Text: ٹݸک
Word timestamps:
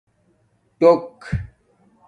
ٹݸک 0.79 1.09